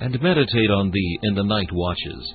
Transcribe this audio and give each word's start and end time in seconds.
and 0.00 0.20
meditate 0.22 0.70
on 0.70 0.90
thee 0.90 1.18
in 1.22 1.34
the 1.34 1.44
night 1.44 1.70
watches. 1.72 2.34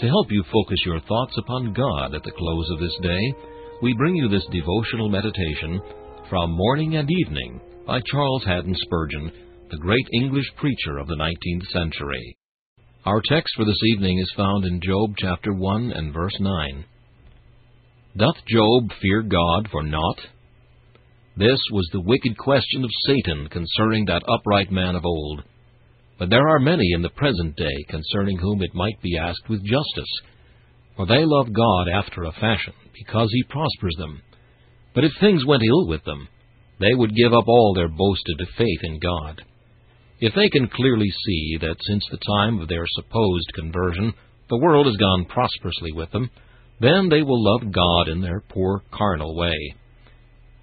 To 0.00 0.06
help 0.06 0.30
you 0.30 0.44
focus 0.52 0.78
your 0.84 1.00
thoughts 1.00 1.36
upon 1.38 1.72
God 1.72 2.14
at 2.14 2.22
the 2.22 2.32
close 2.36 2.70
of 2.70 2.80
this 2.80 2.96
day, 3.02 3.34
we 3.82 3.94
bring 3.94 4.16
you 4.16 4.28
this 4.28 4.46
devotional 4.50 5.08
meditation 5.08 5.80
from 6.28 6.50
Morning 6.50 6.96
and 6.96 7.08
Evening 7.10 7.60
by 7.86 8.00
Charles 8.10 8.44
Haddon 8.44 8.74
Spurgeon, 8.76 9.32
the 9.70 9.78
great 9.78 10.06
English 10.12 10.46
preacher 10.56 10.98
of 10.98 11.06
the 11.06 11.16
19th 11.16 11.66
century. 11.72 12.36
Our 13.04 13.22
text 13.28 13.54
for 13.56 13.64
this 13.64 13.80
evening 13.92 14.18
is 14.18 14.32
found 14.36 14.64
in 14.64 14.80
Job 14.84 15.14
chapter 15.18 15.54
1 15.54 15.92
and 15.92 16.12
verse 16.12 16.36
9. 16.40 16.84
Doth 18.16 18.36
Job 18.48 18.90
fear 19.00 19.22
God 19.22 19.68
for 19.70 19.82
naught? 19.82 20.18
This 21.36 21.60
was 21.72 21.88
the 21.92 22.00
wicked 22.00 22.36
question 22.36 22.82
of 22.82 22.90
Satan 23.06 23.48
concerning 23.48 24.06
that 24.06 24.24
upright 24.28 24.72
man 24.72 24.96
of 24.96 25.04
old. 25.04 25.44
But 26.18 26.30
there 26.30 26.48
are 26.48 26.58
many 26.58 26.92
in 26.94 27.02
the 27.02 27.10
present 27.10 27.56
day 27.56 27.84
concerning 27.88 28.38
whom 28.38 28.62
it 28.62 28.74
might 28.74 29.00
be 29.02 29.16
asked 29.16 29.48
with 29.48 29.60
justice. 29.64 30.12
For 30.96 31.06
they 31.06 31.24
love 31.24 31.52
God 31.52 31.88
after 31.88 32.24
a 32.24 32.32
fashion, 32.32 32.72
because 32.92 33.30
he 33.32 33.44
prospers 33.44 33.94
them. 33.98 34.22
But 34.94 35.04
if 35.04 35.12
things 35.20 35.46
went 35.46 35.62
ill 35.62 35.86
with 35.86 36.04
them, 36.04 36.28
they 36.80 36.94
would 36.94 37.14
give 37.14 37.32
up 37.32 37.46
all 37.46 37.72
their 37.74 37.88
boasted 37.88 38.40
faith 38.56 38.80
in 38.82 38.98
God. 38.98 39.42
If 40.20 40.34
they 40.34 40.48
can 40.48 40.68
clearly 40.68 41.08
see 41.24 41.58
that 41.60 41.76
since 41.86 42.04
the 42.10 42.18
time 42.26 42.60
of 42.60 42.68
their 42.68 42.84
supposed 42.86 43.52
conversion 43.54 44.12
the 44.50 44.58
world 44.58 44.86
has 44.86 44.96
gone 44.96 45.26
prosperously 45.26 45.92
with 45.92 46.10
them, 46.10 46.30
then 46.80 47.08
they 47.08 47.22
will 47.22 47.42
love 47.42 47.72
God 47.72 48.08
in 48.08 48.20
their 48.20 48.40
poor 48.48 48.82
carnal 48.92 49.36
way. 49.36 49.74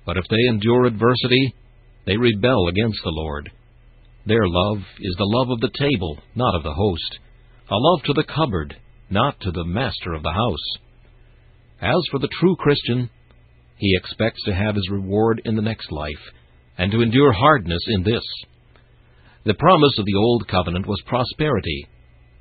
But 0.06 0.18
if 0.18 0.26
they 0.30 0.50
endure 0.50 0.86
adversity, 0.86 1.54
they 2.06 2.18
rebel 2.18 2.68
against 2.68 3.00
the 3.04 3.12
Lord. 3.12 3.52
Their 4.26 4.48
love 4.48 4.80
is 5.00 5.16
the 5.18 5.32
love 5.38 5.52
of 5.52 5.60
the 5.60 5.72
table, 5.78 6.18
not 6.36 6.56
of 6.56 6.64
the 6.64 6.74
host, 6.74 7.20
a 7.70 7.76
love 7.76 8.04
to 8.06 8.14
the 8.14 8.24
cupboard, 8.24 8.76
not 9.10 9.40
to 9.42 9.52
the 9.52 9.66
master 9.66 10.14
of 10.14 10.24
the 10.24 10.32
house. 10.32 10.78
As 11.80 12.02
for 12.10 12.20
the 12.20 12.30
true 12.40 12.56
Christian, 12.56 13.10
he 13.78 13.96
expects 13.96 14.42
to 14.46 14.54
have 14.54 14.76
his 14.76 14.90
reward 14.90 15.42
in 15.46 15.56
the 15.56 15.62
next 15.62 15.92
life, 15.92 16.32
and 16.78 16.92
to 16.92 17.02
endure 17.02 17.34
hardness 17.34 17.82
in 17.88 18.04
this. 18.04 18.24
The 19.46 19.54
promise 19.54 19.94
of 20.00 20.06
the 20.06 20.16
Old 20.16 20.48
Covenant 20.48 20.88
was 20.88 21.02
prosperity, 21.06 21.88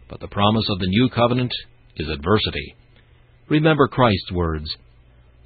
but 0.08 0.20
the 0.20 0.28
promise 0.28 0.66
of 0.70 0.78
the 0.78 0.88
New 0.88 1.10
Covenant 1.10 1.52
is 1.96 2.08
adversity. 2.08 2.76
Remember 3.48 3.88
Christ's 3.88 4.32
words 4.32 4.74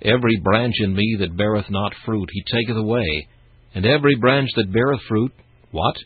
Every 0.01 0.37
branch 0.45 0.77
in 0.79 0.95
me 0.95 1.17
that 1.19 1.37
beareth 1.37 1.69
not 1.69 1.93
fruit, 2.05 2.29
he 2.31 2.43
taketh 2.43 2.77
away, 2.77 3.27
and 3.75 3.85
every 3.85 4.15
branch 4.15 4.51
that 4.55 4.73
beareth 4.73 5.01
fruit, 5.09 5.33
what? 5.73 5.97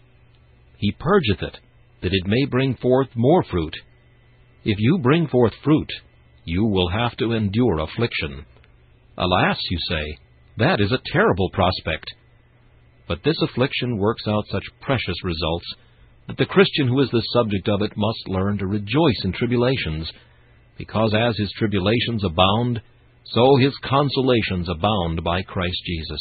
He 0.82 0.90
purgeth 0.90 1.40
it, 1.42 1.58
that 2.02 2.12
it 2.12 2.26
may 2.26 2.44
bring 2.50 2.74
forth 2.74 3.06
more 3.14 3.44
fruit. 3.44 3.76
If 4.64 4.78
you 4.80 4.98
bring 4.98 5.28
forth 5.28 5.52
fruit, 5.62 5.88
you 6.44 6.64
will 6.64 6.88
have 6.88 7.16
to 7.18 7.34
endure 7.34 7.78
affliction. 7.78 8.44
Alas, 9.16 9.58
you 9.70 9.78
say, 9.88 10.18
that 10.58 10.80
is 10.80 10.90
a 10.90 11.12
terrible 11.12 11.50
prospect. 11.52 12.06
But 13.06 13.20
this 13.24 13.40
affliction 13.42 13.96
works 13.96 14.24
out 14.26 14.44
such 14.50 14.64
precious 14.80 15.14
results 15.22 15.66
that 16.26 16.36
the 16.36 16.46
Christian 16.46 16.88
who 16.88 17.00
is 17.00 17.10
the 17.10 17.22
subject 17.32 17.68
of 17.68 17.80
it 17.82 17.96
must 17.96 18.26
learn 18.26 18.58
to 18.58 18.66
rejoice 18.66 19.20
in 19.22 19.32
tribulations, 19.32 20.10
because 20.78 21.14
as 21.14 21.36
his 21.36 21.52
tribulations 21.58 22.24
abound, 22.24 22.82
so 23.26 23.56
his 23.56 23.74
consolations 23.84 24.68
abound 24.68 25.22
by 25.22 25.42
Christ 25.42 25.80
Jesus. 25.86 26.20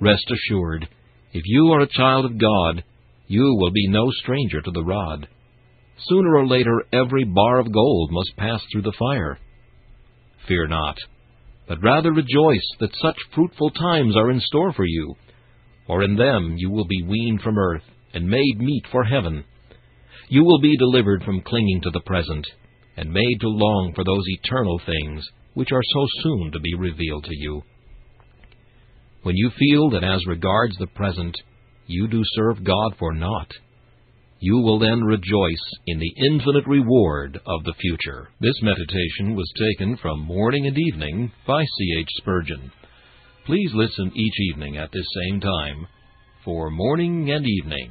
Rest 0.00 0.28
assured, 0.28 0.88
if 1.32 1.42
you 1.46 1.68
are 1.68 1.82
a 1.82 1.88
child 1.88 2.24
of 2.24 2.36
God, 2.36 2.82
you 3.26 3.56
will 3.58 3.70
be 3.70 3.88
no 3.88 4.10
stranger 4.10 4.60
to 4.60 4.70
the 4.70 4.84
rod. 4.84 5.28
Sooner 6.08 6.36
or 6.36 6.46
later 6.46 6.82
every 6.92 7.24
bar 7.24 7.60
of 7.60 7.72
gold 7.72 8.10
must 8.12 8.36
pass 8.36 8.60
through 8.70 8.82
the 8.82 8.96
fire. 8.98 9.38
Fear 10.46 10.68
not, 10.68 10.96
but 11.66 11.82
rather 11.82 12.12
rejoice 12.12 12.68
that 12.80 12.94
such 13.00 13.16
fruitful 13.34 13.70
times 13.70 14.16
are 14.16 14.30
in 14.30 14.40
store 14.40 14.72
for 14.72 14.84
you, 14.84 15.14
for 15.86 16.02
in 16.02 16.16
them 16.16 16.56
you 16.58 16.70
will 16.70 16.86
be 16.86 17.02
weaned 17.02 17.40
from 17.40 17.58
earth 17.58 17.84
and 18.12 18.28
made 18.28 18.58
meet 18.58 18.84
for 18.92 19.04
heaven. 19.04 19.44
You 20.28 20.44
will 20.44 20.60
be 20.60 20.76
delivered 20.76 21.22
from 21.24 21.42
clinging 21.42 21.80
to 21.82 21.90
the 21.90 22.00
present, 22.00 22.46
and 22.96 23.12
made 23.12 23.40
to 23.40 23.48
long 23.48 23.92
for 23.94 24.04
those 24.04 24.24
eternal 24.26 24.80
things 24.84 25.24
which 25.54 25.72
are 25.72 25.82
so 25.82 26.06
soon 26.22 26.52
to 26.52 26.60
be 26.60 26.74
revealed 26.74 27.24
to 27.24 27.36
you. 27.36 27.62
When 29.22 29.36
you 29.36 29.50
feel 29.58 29.90
that 29.90 30.04
as 30.04 30.26
regards 30.26 30.76
the 30.76 30.86
present 30.86 31.36
you 31.86 32.08
do 32.08 32.22
serve 32.34 32.64
God 32.64 32.94
for 32.98 33.12
naught, 33.12 33.50
You 34.40 34.58
will 34.58 34.78
then 34.78 35.00
rejoice 35.02 35.66
in 35.86 35.98
the 35.98 36.14
infinite 36.28 36.66
reward 36.66 37.40
of 37.46 37.64
the 37.64 37.72
future. 37.80 38.28
This 38.40 38.60
meditation 38.62 39.34
was 39.34 39.50
taken 39.58 39.96
from 39.96 40.20
Morning 40.20 40.66
and 40.66 40.76
Evening 40.76 41.32
by 41.46 41.62
C. 41.62 41.96
H. 42.00 42.08
Spurgeon. 42.18 42.70
Please 43.46 43.70
listen 43.72 44.12
each 44.14 44.34
evening 44.52 44.76
at 44.76 44.90
this 44.92 45.06
same 45.22 45.40
time 45.40 45.86
for 46.44 46.70
Morning 46.70 47.30
and 47.30 47.46
Evening. 47.46 47.90